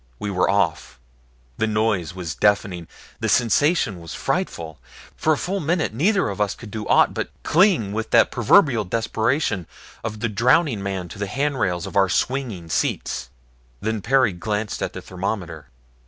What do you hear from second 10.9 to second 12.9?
to the handrails of our swinging